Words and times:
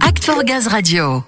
Act 0.00 0.24
for 0.24 0.42
Gaz 0.42 0.66
Radio. 0.66 1.22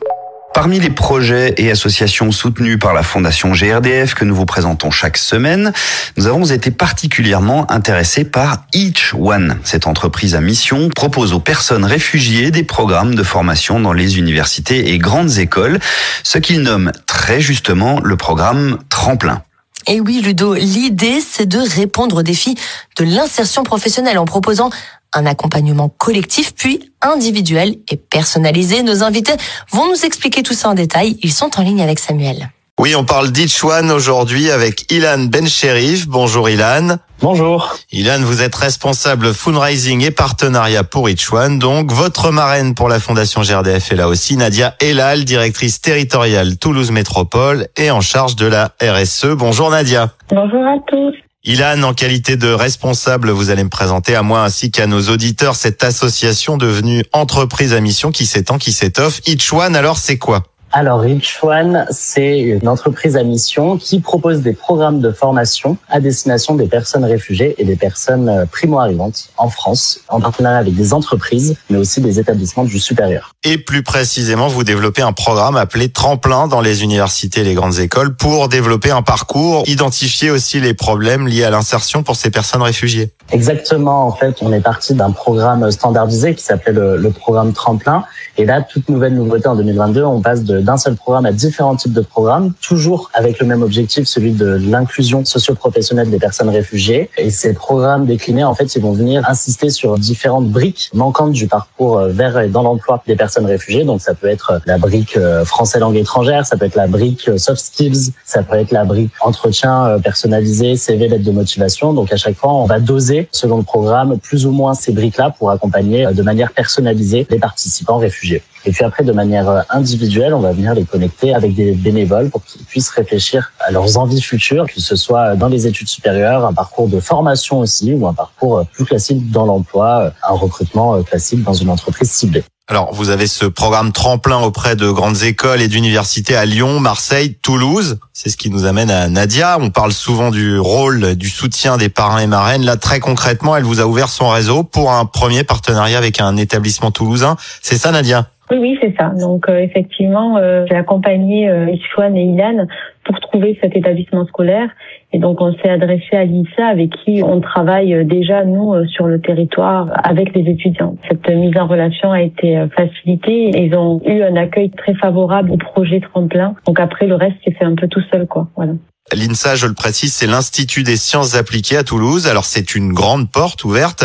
Parmi 0.52 0.80
les 0.80 0.90
projets 0.90 1.54
et 1.58 1.70
associations 1.70 2.32
soutenus 2.32 2.76
par 2.76 2.92
la 2.92 3.04
Fondation 3.04 3.52
GRDF 3.52 4.14
que 4.14 4.24
nous 4.24 4.34
vous 4.34 4.44
présentons 4.44 4.90
chaque 4.90 5.16
semaine, 5.16 5.72
nous 6.16 6.26
avons 6.26 6.44
été 6.44 6.72
particulièrement 6.72 7.70
intéressés 7.70 8.24
par 8.24 8.64
Each 8.72 9.14
One. 9.14 9.58
Cette 9.62 9.86
entreprise 9.86 10.34
à 10.34 10.40
mission 10.40 10.88
propose 10.88 11.32
aux 11.32 11.38
personnes 11.38 11.84
réfugiées 11.84 12.50
des 12.50 12.64
programmes 12.64 13.14
de 13.14 13.22
formation 13.22 13.78
dans 13.78 13.92
les 13.92 14.18
universités 14.18 14.92
et 14.92 14.98
grandes 14.98 15.38
écoles, 15.38 15.78
ce 16.24 16.38
qu'ils 16.38 16.62
nomment 16.62 16.90
très 17.06 17.40
justement 17.40 18.00
le 18.00 18.16
programme 18.16 18.78
Tremplin. 18.88 19.42
Et 19.86 20.00
oui, 20.00 20.20
Ludo, 20.22 20.54
l'idée, 20.54 21.20
c'est 21.20 21.46
de 21.46 21.58
répondre 21.58 22.16
aux 22.16 22.22
défis 22.22 22.56
de 22.98 23.04
l'insertion 23.04 23.62
professionnelle 23.62 24.18
en 24.18 24.26
proposant 24.26 24.70
un 25.14 25.26
accompagnement 25.26 25.88
collectif 25.88 26.54
puis 26.54 26.92
individuel 27.00 27.76
et 27.90 27.96
personnalisé. 27.96 28.82
Nos 28.82 29.02
invités 29.02 29.34
vont 29.72 29.86
nous 29.88 30.04
expliquer 30.04 30.42
tout 30.42 30.54
ça 30.54 30.70
en 30.70 30.74
détail. 30.74 31.18
Ils 31.22 31.32
sont 31.32 31.50
en 31.58 31.62
ligne 31.62 31.82
avec 31.82 31.98
Samuel. 31.98 32.50
Oui, 32.78 32.94
on 32.94 33.04
parle 33.04 33.32
d'Itchwan 33.32 33.90
aujourd'hui 33.90 34.52
avec 34.52 34.92
Ilan 34.92 35.24
Bencherif. 35.24 36.06
Bonjour 36.06 36.48
Ilan. 36.48 36.98
Bonjour. 37.20 37.74
Ilan, 37.90 38.20
vous 38.20 38.40
êtes 38.40 38.54
responsable 38.54 39.34
fundraising 39.34 40.04
et 40.04 40.12
partenariat 40.12 40.84
pour 40.84 41.10
Itchwan. 41.10 41.58
Donc, 41.58 41.90
votre 41.90 42.30
marraine 42.30 42.76
pour 42.76 42.88
la 42.88 43.00
Fondation 43.00 43.42
GRDF 43.42 43.90
est 43.90 43.96
là 43.96 44.06
aussi. 44.06 44.36
Nadia 44.36 44.76
Elal, 44.78 45.24
directrice 45.24 45.80
territoriale 45.80 46.56
Toulouse 46.56 46.92
Métropole 46.92 47.66
et 47.76 47.90
en 47.90 48.00
charge 48.00 48.36
de 48.36 48.46
la 48.46 48.70
RSE. 48.80 49.34
Bonjour 49.34 49.70
Nadia. 49.70 50.10
Bonjour 50.30 50.64
à 50.64 50.76
tous. 50.86 51.16
Ilan, 51.48 51.82
en 51.82 51.94
qualité 51.94 52.36
de 52.36 52.48
responsable, 52.48 53.30
vous 53.30 53.48
allez 53.48 53.64
me 53.64 53.70
présenter 53.70 54.14
à 54.14 54.22
moi 54.22 54.44
ainsi 54.44 54.70
qu'à 54.70 54.86
nos 54.86 55.08
auditeurs 55.08 55.56
cette 55.56 55.82
association 55.82 56.58
devenue 56.58 57.06
entreprise 57.14 57.72
à 57.72 57.80
mission 57.80 58.12
qui 58.12 58.26
s'étend, 58.26 58.58
qui 58.58 58.70
s'étoffe. 58.70 59.22
Each 59.26 59.50
One, 59.50 59.74
alors 59.74 59.96
c'est 59.96 60.18
quoi? 60.18 60.42
Alors, 60.70 61.00
Rich 61.00 61.38
One, 61.42 61.86
c'est 61.90 62.40
une 62.40 62.68
entreprise 62.68 63.16
à 63.16 63.22
mission 63.22 63.78
qui 63.78 64.00
propose 64.00 64.42
des 64.42 64.52
programmes 64.52 65.00
de 65.00 65.10
formation 65.12 65.78
à 65.88 65.98
destination 65.98 66.56
des 66.56 66.66
personnes 66.66 67.04
réfugiées 67.04 67.54
et 67.56 67.64
des 67.64 67.76
personnes 67.76 68.28
euh, 68.28 68.44
primo-arrivantes 68.44 69.30
en 69.38 69.48
France, 69.48 70.00
en 70.08 70.20
partenariat 70.20 70.58
avec 70.58 70.74
des 70.74 70.92
entreprises, 70.92 71.56
mais 71.70 71.78
aussi 71.78 72.02
des 72.02 72.20
établissements 72.20 72.64
du 72.64 72.78
supérieur. 72.78 73.32
Et 73.44 73.56
plus 73.56 73.82
précisément, 73.82 74.48
vous 74.48 74.62
développez 74.62 75.00
un 75.00 75.12
programme 75.12 75.56
appelé 75.56 75.88
Tremplin 75.88 76.48
dans 76.48 76.60
les 76.60 76.82
universités 76.82 77.40
et 77.40 77.44
les 77.44 77.54
grandes 77.54 77.78
écoles 77.78 78.14
pour 78.14 78.48
développer 78.48 78.90
un 78.90 79.02
parcours, 79.02 79.62
identifier 79.66 80.30
aussi 80.30 80.60
les 80.60 80.74
problèmes 80.74 81.26
liés 81.26 81.44
à 81.44 81.50
l'insertion 81.50 82.02
pour 82.02 82.16
ces 82.16 82.30
personnes 82.30 82.62
réfugiées. 82.62 83.14
Exactement. 83.32 84.06
En 84.06 84.12
fait, 84.12 84.36
on 84.42 84.52
est 84.52 84.60
parti 84.60 84.94
d'un 84.94 85.12
programme 85.12 85.70
standardisé 85.70 86.34
qui 86.34 86.44
s'appelle 86.44 86.74
le, 86.74 86.96
le 86.98 87.10
programme 87.10 87.54
Tremplin. 87.54 88.04
Et 88.36 88.44
là, 88.44 88.62
toute 88.62 88.88
nouvelle 88.88 89.14
nouveauté 89.14 89.48
en 89.48 89.56
2022, 89.56 90.04
on 90.04 90.20
passe 90.20 90.44
de 90.44 90.57
d'un 90.62 90.76
seul 90.76 90.94
programme 90.94 91.26
à 91.26 91.32
différents 91.32 91.76
types 91.76 91.92
de 91.92 92.00
programmes, 92.00 92.52
toujours 92.60 93.10
avec 93.14 93.40
le 93.40 93.46
même 93.46 93.62
objectif, 93.62 94.06
celui 94.06 94.32
de 94.32 94.46
l'inclusion 94.46 95.24
socio-professionnelle 95.24 96.10
des 96.10 96.18
personnes 96.18 96.48
réfugiées. 96.48 97.10
Et 97.18 97.30
ces 97.30 97.54
programmes 97.54 98.06
déclinés, 98.06 98.44
en 98.44 98.54
fait, 98.54 98.74
ils 98.74 98.82
vont 98.82 98.92
venir 98.92 99.28
insister 99.28 99.70
sur 99.70 99.98
différentes 99.98 100.48
briques 100.48 100.90
manquantes 100.94 101.32
du 101.32 101.46
parcours 101.46 101.98
euh, 101.98 102.08
vers 102.08 102.38
et 102.38 102.48
dans 102.48 102.62
l'emploi 102.62 103.02
des 103.06 103.16
personnes 103.16 103.46
réfugiées. 103.46 103.84
Donc, 103.84 104.00
ça 104.00 104.14
peut 104.14 104.26
être 104.26 104.60
la 104.66 104.78
brique 104.78 105.16
euh, 105.16 105.44
français 105.44 105.78
langue 105.78 105.96
étrangère, 105.96 106.46
ça 106.46 106.56
peut 106.56 106.66
être 106.66 106.74
la 106.74 106.86
brique 106.86 107.28
euh, 107.28 107.38
soft 107.38 107.60
skills, 107.60 108.12
ça 108.24 108.42
peut 108.42 108.56
être 108.56 108.72
la 108.72 108.84
brique 108.84 109.12
entretien 109.20 109.98
personnalisé, 110.02 110.76
CV, 110.76 111.08
lettre 111.08 111.24
de 111.24 111.30
motivation. 111.30 111.92
Donc, 111.92 112.12
à 112.12 112.16
chaque 112.16 112.36
fois, 112.36 112.52
on 112.52 112.66
va 112.66 112.80
doser, 112.80 113.28
selon 113.32 113.58
le 113.58 113.62
programme, 113.62 114.18
plus 114.18 114.46
ou 114.46 114.52
moins 114.52 114.74
ces 114.74 114.92
briques-là 114.92 115.34
pour 115.38 115.50
accompagner 115.50 116.06
de 116.12 116.22
manière 116.22 116.52
personnalisée 116.52 117.26
les 117.30 117.38
participants 117.38 117.98
réfugiés. 117.98 118.42
Et 118.64 118.72
puis 118.72 118.84
après, 118.84 119.04
de 119.04 119.12
manière 119.12 119.64
individuelle, 119.70 120.34
on 120.34 120.40
va 120.40 120.47
venir 120.52 120.74
les 120.74 120.84
connecter 120.84 121.34
avec 121.34 121.54
des 121.54 121.72
bénévoles 121.72 122.30
pour 122.30 122.44
qu'ils 122.44 122.64
puissent 122.64 122.90
réfléchir 122.90 123.52
à 123.60 123.70
leurs 123.70 123.98
envies 123.98 124.22
futures, 124.22 124.66
que 124.66 124.80
ce 124.80 124.96
soit 124.96 125.36
dans 125.36 125.48
les 125.48 125.66
études 125.66 125.88
supérieures, 125.88 126.44
un 126.44 126.52
parcours 126.52 126.88
de 126.88 127.00
formation 127.00 127.60
aussi, 127.60 127.92
ou 127.92 128.06
un 128.06 128.14
parcours 128.14 128.64
plus 128.72 128.84
classique 128.84 129.30
dans 129.30 129.46
l'emploi, 129.46 130.12
un 130.28 130.34
recrutement 130.34 131.02
classique 131.02 131.42
dans 131.42 131.54
une 131.54 131.70
entreprise 131.70 132.10
ciblée. 132.10 132.44
Alors, 132.70 132.92
vous 132.92 133.08
avez 133.08 133.26
ce 133.26 133.46
programme 133.46 133.92
tremplin 133.92 134.40
auprès 134.40 134.76
de 134.76 134.90
grandes 134.90 135.22
écoles 135.22 135.62
et 135.62 135.68
d'universités 135.68 136.36
à 136.36 136.44
Lyon, 136.44 136.80
Marseille, 136.80 137.34
Toulouse. 137.40 137.98
C'est 138.12 138.28
ce 138.28 138.36
qui 138.36 138.50
nous 138.50 138.66
amène 138.66 138.90
à 138.90 139.08
Nadia. 139.08 139.56
On 139.58 139.70
parle 139.70 139.94
souvent 139.94 140.30
du 140.30 140.58
rôle, 140.58 141.14
du 141.14 141.30
soutien 141.30 141.78
des 141.78 141.88
parrains 141.88 142.18
et 142.18 142.26
marraines. 142.26 142.66
Là, 142.66 142.76
très 142.76 143.00
concrètement, 143.00 143.56
elle 143.56 143.64
vous 143.64 143.80
a 143.80 143.86
ouvert 143.86 144.10
son 144.10 144.28
réseau 144.28 144.64
pour 144.64 144.92
un 144.92 145.06
premier 145.06 145.44
partenariat 145.44 145.96
avec 145.96 146.20
un 146.20 146.36
établissement 146.36 146.90
toulousain. 146.90 147.36
C'est 147.62 147.78
ça, 147.78 147.90
Nadia? 147.90 148.28
Oui, 148.50 148.58
oui, 148.58 148.78
c'est 148.80 148.94
ça. 148.98 149.10
Donc 149.10 149.48
euh, 149.48 149.58
effectivement, 149.58 150.36
euh, 150.38 150.64
j'ai 150.68 150.76
accompagné 150.76 151.48
euh, 151.48 151.66
et 151.66 152.22
Ilan 152.22 152.66
pour 153.04 153.20
trouver 153.20 153.58
cet 153.60 153.76
établissement 153.76 154.26
scolaire. 154.26 154.70
Et 155.12 155.18
donc 155.18 155.40
on 155.40 155.52
s'est 155.54 155.70
adressé 155.70 156.16
à 156.16 156.24
l'INSA 156.24 156.66
avec 156.66 156.90
qui 157.04 157.22
on 157.22 157.40
travaille 157.40 157.94
euh, 157.94 158.04
déjà 158.04 158.44
nous 158.44 158.74
euh, 158.74 158.86
sur 158.86 159.06
le 159.06 159.20
territoire 159.20 159.88
avec 160.04 160.34
les 160.34 160.50
étudiants. 160.50 160.96
Cette 161.08 161.28
mise 161.28 161.56
en 161.56 161.66
relation 161.66 162.12
a 162.12 162.22
été 162.22 162.66
facilitée. 162.76 163.50
Ils 163.54 163.74
ont 163.74 164.00
eu 164.04 164.22
un 164.22 164.36
accueil 164.36 164.70
très 164.70 164.94
favorable 164.94 165.50
au 165.50 165.56
projet 165.56 166.00
tremplin. 166.00 166.54
Donc 166.66 166.78
après 166.80 167.06
le 167.06 167.14
reste 167.14 167.36
c'est 167.44 167.52
fait 167.52 167.64
un 167.64 167.74
peu 167.74 167.88
tout 167.88 168.02
seul 168.10 168.26
quoi. 168.26 168.48
Voilà. 168.56 168.72
L'INSA, 169.14 169.54
je 169.54 169.66
le 169.66 169.72
précise, 169.72 170.12
c'est 170.12 170.26
l'Institut 170.26 170.82
des 170.82 170.96
sciences 170.96 171.34
appliquées 171.34 171.78
à 171.78 171.84
Toulouse. 171.84 172.26
Alors 172.26 172.44
c'est 172.44 172.74
une 172.74 172.92
grande 172.92 173.30
porte 173.30 173.64
ouverte. 173.64 174.04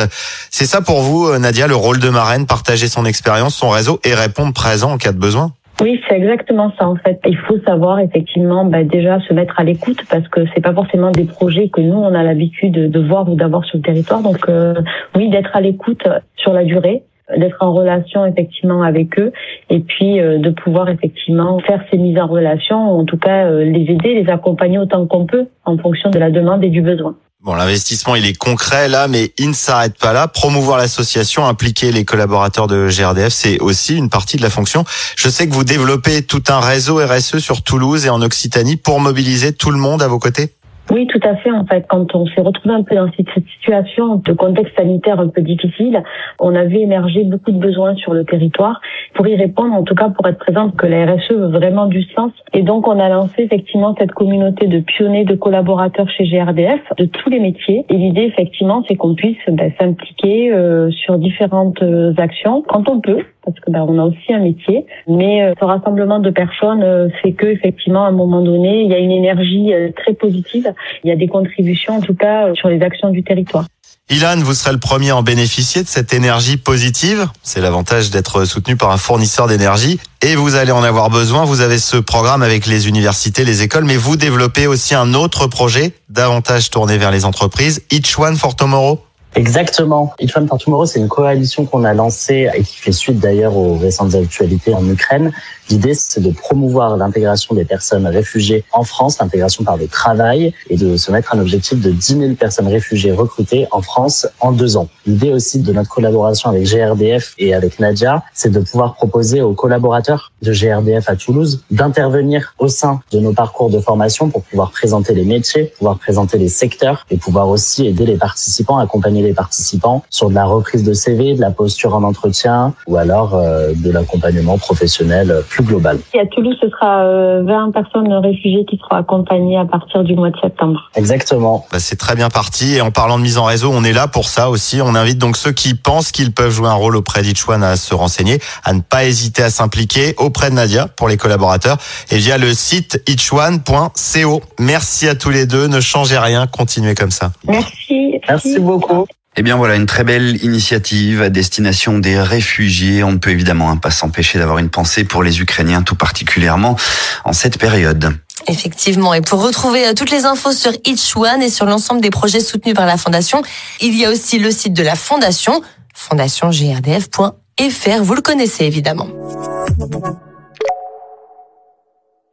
C'est 0.49 0.65
ça 0.65 0.81
pour 0.81 1.01
vous, 1.01 1.27
euh, 1.27 1.39
Nadia, 1.39 1.67
le 1.67 1.75
rôle 1.75 1.99
de 1.99 2.09
marraine, 2.09 2.45
partager 2.45 2.87
son 2.87 3.05
expérience, 3.05 3.55
son 3.55 3.69
réseau 3.69 3.99
et 4.03 4.13
répondre 4.13 4.53
présent 4.53 4.91
en 4.91 4.97
cas 4.97 5.11
de 5.11 5.19
besoin? 5.19 5.51
Oui, 5.81 5.99
c'est 6.07 6.15
exactement 6.15 6.71
ça 6.77 6.87
en 6.87 6.95
fait. 6.95 7.19
Il 7.25 7.37
faut 7.37 7.59
savoir 7.59 7.99
effectivement 7.99 8.63
bah, 8.65 8.83
déjà 8.83 9.19
se 9.21 9.33
mettre 9.33 9.59
à 9.59 9.63
l'écoute 9.63 10.01
parce 10.09 10.27
que 10.27 10.41
c'est 10.53 10.61
pas 10.61 10.73
forcément 10.73 11.11
des 11.11 11.25
projets 11.25 11.69
que 11.69 11.81
nous 11.81 11.97
on 11.97 12.13
a 12.13 12.23
l'habitude 12.23 12.91
de 12.91 12.99
voir 12.99 13.27
ou 13.29 13.35
d'avoir 13.35 13.65
sur 13.65 13.77
le 13.77 13.83
territoire. 13.83 14.21
Donc 14.21 14.47
euh, 14.49 14.75
oui, 15.15 15.29
d'être 15.29 15.55
à 15.55 15.61
l'écoute 15.61 16.07
sur 16.35 16.53
la 16.53 16.63
durée, 16.63 17.03
d'être 17.35 17.57
en 17.61 17.73
relation 17.73 18.25
effectivement 18.25 18.83
avec 18.83 19.17
eux 19.19 19.31
et 19.69 19.79
puis 19.79 20.19
euh, 20.19 20.37
de 20.37 20.51
pouvoir 20.51 20.89
effectivement 20.89 21.59
faire 21.59 21.83
ces 21.89 21.97
mises 21.97 22.19
en 22.19 22.27
relation, 22.27 22.77
en 22.77 23.05
tout 23.05 23.17
cas 23.17 23.47
euh, 23.47 23.63
les 23.63 23.91
aider, 23.91 24.13
les 24.13 24.29
accompagner 24.29 24.77
autant 24.77 25.05
qu'on 25.07 25.25
peut 25.25 25.47
en 25.65 25.77
fonction 25.77 26.11
de 26.11 26.19
la 26.19 26.29
demande 26.29 26.63
et 26.63 26.69
du 26.69 26.81
besoin. 26.81 27.15
Bon, 27.43 27.55
l'investissement, 27.55 28.15
il 28.15 28.25
est 28.25 28.37
concret 28.37 28.87
là, 28.87 29.09
mais 29.09 29.33
il 29.37 29.49
ne 29.49 29.53
s'arrête 29.53 29.97
pas 29.97 30.13
là. 30.13 30.29
Promouvoir 30.29 30.77
l'association, 30.77 31.45
impliquer 31.45 31.91
les 31.91 32.05
collaborateurs 32.05 32.67
de 32.67 32.87
GRDF, 32.87 33.33
c'est 33.33 33.59
aussi 33.59 33.97
une 33.97 34.09
partie 34.09 34.37
de 34.37 34.41
la 34.41 34.49
fonction. 34.49 34.85
Je 35.17 35.27
sais 35.27 35.49
que 35.49 35.53
vous 35.53 35.65
développez 35.65 36.21
tout 36.21 36.43
un 36.47 36.61
réseau 36.61 37.05
RSE 37.05 37.39
sur 37.39 37.61
Toulouse 37.61 38.05
et 38.05 38.09
en 38.09 38.21
Occitanie 38.21 38.77
pour 38.77 39.01
mobiliser 39.01 39.51
tout 39.51 39.71
le 39.71 39.77
monde 39.77 40.01
à 40.01 40.07
vos 40.07 40.19
côtés. 40.19 40.53
Oui, 40.91 41.07
tout 41.07 41.19
à 41.23 41.35
fait. 41.37 41.49
En 41.49 41.65
fait, 41.65 41.85
quand 41.87 42.13
on 42.13 42.25
s'est 42.25 42.41
retrouvé 42.41 42.75
un 42.75 42.83
peu 42.83 42.95
dans 42.95 43.09
cette 43.15 43.29
situation 43.55 44.17
de 44.17 44.33
contexte 44.33 44.75
sanitaire 44.75 45.19
un 45.19 45.29
peu 45.29 45.41
difficile, 45.41 46.03
on 46.39 46.53
a 46.55 46.65
vu 46.65 46.77
émerger 46.77 47.23
beaucoup 47.23 47.51
de 47.51 47.57
besoins 47.57 47.95
sur 47.95 48.13
le 48.13 48.25
territoire. 48.25 48.81
Pour 49.13 49.25
y 49.27 49.35
répondre, 49.35 49.73
en 49.73 49.83
tout 49.83 49.95
cas 49.95 50.09
pour 50.09 50.27
être 50.27 50.39
présente, 50.39 50.75
que 50.75 50.85
la 50.85 51.05
RSE 51.05 51.31
veut 51.31 51.47
vraiment 51.47 51.85
du 51.85 52.03
sens. 52.13 52.31
Et 52.53 52.63
donc, 52.63 52.87
on 52.87 52.99
a 52.99 53.07
lancé 53.07 53.43
effectivement 53.43 53.95
cette 53.97 54.11
communauté 54.11 54.67
de 54.67 54.79
pionniers, 54.79 55.23
de 55.23 55.35
collaborateurs 55.35 56.09
chez 56.09 56.25
GRDF, 56.25 56.81
de 56.97 57.05
tous 57.05 57.29
les 57.29 57.39
métiers. 57.39 57.85
Et 57.89 57.95
l'idée, 57.95 58.23
effectivement, 58.23 58.83
c'est 58.87 58.95
qu'on 58.95 59.15
puisse 59.15 59.37
ben, 59.47 59.71
s'impliquer 59.79 60.51
euh, 60.51 60.91
sur 60.91 61.17
différentes 61.17 61.81
euh, 61.81 62.13
actions 62.17 62.61
quand 62.67 62.89
on 62.89 62.99
peut 62.99 63.23
parce 63.45 63.59
que 63.59 63.71
ben, 63.71 63.85
on 63.87 63.99
a 63.99 64.05
aussi 64.05 64.33
un 64.33 64.39
métier. 64.39 64.85
Mais 65.07 65.43
euh, 65.43 65.53
ce 65.59 65.65
rassemblement 65.65 66.19
de 66.19 66.29
personnes 66.29 66.83
euh, 66.83 67.09
fait 67.21 67.33
que 67.33 67.45
effectivement 67.45 68.05
à 68.05 68.09
un 68.09 68.11
moment 68.11 68.41
donné, 68.41 68.83
il 68.83 68.89
y 68.89 68.93
a 68.93 68.99
une 68.99 69.11
énergie 69.11 69.73
euh, 69.73 69.89
très 69.95 70.13
positive. 70.13 70.73
Il 71.03 71.09
y 71.09 71.11
a 71.11 71.15
des 71.15 71.27
contributions 71.27 71.97
en 71.97 72.01
tout 72.01 72.15
cas 72.15 72.53
sur 72.55 72.69
les 72.69 72.81
actions 72.81 73.09
du 73.09 73.23
territoire. 73.23 73.65
Ilan, 74.09 74.35
vous 74.39 74.53
serez 74.53 74.73
le 74.73 74.79
premier 74.79 75.11
à 75.11 75.15
en 75.15 75.23
bénéficier 75.23 75.81
de 75.81 75.87
cette 75.87 76.13
énergie 76.13 76.57
positive. 76.57 77.25
C'est 77.41 77.61
l'avantage 77.61 78.11
d'être 78.11 78.43
soutenu 78.43 78.75
par 78.75 78.91
un 78.91 78.97
fournisseur 78.97 79.47
d'énergie. 79.47 79.97
Et 80.21 80.35
vous 80.35 80.55
allez 80.55 80.73
en 80.73 80.83
avoir 80.83 81.09
besoin. 81.09 81.45
Vous 81.45 81.61
avez 81.61 81.77
ce 81.77 81.95
programme 81.97 82.43
avec 82.43 82.65
les 82.65 82.89
universités, 82.89 83.45
les 83.45 83.63
écoles, 83.63 83.85
mais 83.85 83.95
vous 83.95 84.17
développez 84.17 84.67
aussi 84.67 84.93
un 84.93 85.13
autre 85.13 85.47
projet, 85.47 85.93
davantage 86.09 86.69
tourné 86.69 86.97
vers 86.97 87.11
les 87.11 87.23
entreprises, 87.23 87.81
Each 87.91 88.19
One 88.19 88.35
for 88.35 88.55
Tomorrow. 88.57 88.99
Exactement. 89.35 90.13
Each 90.19 90.35
One 90.35 90.47
for 90.47 90.59
Tomorrow, 90.59 90.85
c'est 90.85 90.99
une 90.99 91.07
coalition 91.07 91.65
qu'on 91.65 91.83
a 91.83 91.93
lancée 91.93 92.49
et 92.53 92.63
qui 92.63 92.77
fait 92.77 92.91
suite 92.91 93.19
d'ailleurs 93.19 93.57
aux 93.57 93.77
récentes 93.77 94.13
actualités 94.15 94.73
en 94.73 94.87
Ukraine. 94.87 95.31
L'idée, 95.69 95.93
c'est 95.93 96.21
de 96.21 96.31
promouvoir 96.31 96.97
l'intégration 96.97 97.55
des 97.55 97.65
personnes 97.65 98.07
réfugiées 98.07 98.63
en 98.71 98.83
France, 98.83 99.19
l'intégration 99.19 99.63
par 99.63 99.77
le 99.77 99.87
travail, 99.87 100.53
et 100.69 100.77
de 100.77 100.97
se 100.97 101.11
mettre 101.11 101.33
un 101.35 101.39
objectif 101.39 101.79
de 101.81 101.91
10 101.91 102.17
000 102.17 102.33
personnes 102.33 102.67
réfugiées 102.67 103.11
recrutées 103.11 103.67
en 103.71 103.81
France 103.81 104.27
en 104.39 104.51
deux 104.51 104.77
ans. 104.77 104.87
L'idée 105.05 105.31
aussi 105.31 105.59
de 105.59 105.73
notre 105.73 105.89
collaboration 105.89 106.49
avec 106.49 106.63
GRDF 106.65 107.33
et 107.37 107.53
avec 107.53 107.79
Nadia, 107.79 108.23
c'est 108.33 108.51
de 108.51 108.59
pouvoir 108.59 108.95
proposer 108.95 109.41
aux 109.41 109.53
collaborateurs 109.53 110.31
de 110.41 110.51
GRDF 110.51 111.09
à 111.09 111.15
Toulouse 111.15 111.63
d'intervenir 111.71 112.53
au 112.59 112.67
sein 112.67 113.01
de 113.11 113.19
nos 113.19 113.33
parcours 113.33 113.69
de 113.69 113.79
formation 113.79 114.29
pour 114.29 114.43
pouvoir 114.43 114.71
présenter 114.71 115.13
les 115.13 115.25
métiers, 115.25 115.73
pouvoir 115.77 115.97
présenter 115.97 116.37
les 116.37 116.49
secteurs 116.49 117.05
et 117.09 117.17
pouvoir 117.17 117.49
aussi 117.49 117.87
aider 117.87 118.05
les 118.05 118.17
participants 118.17 118.77
accompagner 118.79 119.23
les 119.23 119.33
participants 119.33 120.03
sur 120.09 120.29
de 120.29 120.35
la 120.35 120.45
reprise 120.45 120.83
de 120.83 120.93
CV, 120.93 121.35
de 121.35 121.41
la 121.41 121.51
posture 121.51 121.95
en 121.95 122.03
entretien 122.03 122.73
ou 122.87 122.97
alors 122.97 123.35
euh, 123.35 123.73
de 123.75 123.91
l'accompagnement 123.91 124.57
professionnel 124.57 125.43
plus. 125.61 125.75
Et 126.13 126.19
à 126.19 126.25
Toulouse, 126.25 126.55
ce 126.61 126.69
sera 126.69 127.41
20 127.43 127.71
personnes 127.71 128.11
réfugiées 128.13 128.65
qui 128.65 128.77
seront 128.77 128.95
accompagnées 128.95 129.57
à 129.57 129.65
partir 129.65 130.03
du 130.03 130.15
mois 130.15 130.29
de 130.29 130.37
septembre. 130.41 130.89
Exactement. 130.95 131.65
Bah, 131.71 131.79
c'est 131.79 131.95
très 131.95 132.15
bien 132.15 132.29
parti. 132.29 132.75
Et 132.75 132.81
en 132.81 132.91
parlant 132.91 133.17
de 133.17 133.23
mise 133.23 133.37
en 133.37 133.45
réseau, 133.45 133.71
on 133.73 133.83
est 133.83 133.93
là 133.93 134.07
pour 134.07 134.25
ça 134.25 134.49
aussi. 134.49 134.81
On 134.81 134.95
invite 134.95 135.17
donc 135.17 135.37
ceux 135.37 135.51
qui 135.51 135.75
pensent 135.75 136.11
qu'ils 136.11 136.33
peuvent 136.33 136.51
jouer 136.51 136.69
un 136.69 136.73
rôle 136.73 136.95
auprès 136.95 137.21
d'Itchwan 137.21 137.63
à 137.63 137.75
se 137.75 137.93
renseigner, 137.93 138.39
à 138.63 138.73
ne 138.73 138.81
pas 138.81 139.05
hésiter 139.05 139.43
à 139.43 139.49
s'impliquer 139.49 140.15
auprès 140.17 140.49
de 140.49 140.55
Nadia 140.55 140.87
pour 140.87 141.07
les 141.07 141.17
collaborateurs 141.17 141.77
et 142.11 142.17
via 142.17 142.37
le 142.37 142.53
site 142.53 143.03
itchwan.co. 143.07 144.41
Merci 144.59 145.07
à 145.07 145.15
tous 145.15 145.29
les 145.29 145.45
deux. 145.45 145.67
Ne 145.67 145.79
changez 145.79 146.17
rien. 146.17 146.47
Continuez 146.47 146.95
comme 146.95 147.11
ça. 147.11 147.31
Merci. 147.47 148.19
Merci 148.27 148.59
beaucoup. 148.59 149.05
Eh 149.35 149.41
bien 149.41 149.55
voilà, 149.55 149.75
une 149.75 149.87
très 149.87 150.03
belle 150.03 150.43
initiative 150.43 151.23
à 151.23 151.29
destination 151.29 151.97
des 151.97 152.19
réfugiés. 152.19 153.03
On 153.03 153.13
ne 153.13 153.17
peut 153.17 153.31
évidemment 153.31 153.71
hein, 153.71 153.77
pas 153.77 153.89
s'empêcher 153.89 154.37
d'avoir 154.37 154.59
une 154.59 154.69
pensée 154.69 155.03
pour 155.03 155.23
les 155.23 155.41
Ukrainiens, 155.41 155.81
tout 155.81 155.95
particulièrement 155.95 156.77
en 157.25 157.33
cette 157.33 157.57
période. 157.57 158.15
Effectivement, 158.47 159.13
et 159.13 159.21
pour 159.21 159.41
retrouver 159.41 159.87
euh, 159.87 159.93
toutes 159.93 160.11
les 160.11 160.25
infos 160.25 160.51
sur 160.51 160.71
Each 160.85 161.15
One 161.15 161.41
et 161.41 161.49
sur 161.49 161.65
l'ensemble 161.65 162.01
des 162.01 162.09
projets 162.09 162.41
soutenus 162.41 162.75
par 162.75 162.85
la 162.85 162.97
Fondation, 162.97 163.41
il 163.81 163.95
y 163.95 164.05
a 164.05 164.11
aussi 164.11 164.37
le 164.37 164.51
site 164.51 164.73
de 164.73 164.83
la 164.83 164.95
Fondation, 164.95 165.61
fondationgrdf.fr, 165.95 168.03
vous 168.03 168.15
le 168.15 168.21
connaissez 168.21 168.65
évidemment. 168.65 169.07